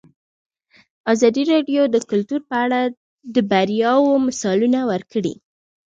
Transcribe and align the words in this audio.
ازادي 1.13 1.43
راډیو 1.53 1.81
د 1.89 1.95
کلتور 2.09 2.41
په 2.49 2.55
اړه 2.65 2.81
د 3.35 3.37
بریاوو 3.51 4.13
مثالونه 4.27 4.79
ورکړي. 4.91 5.33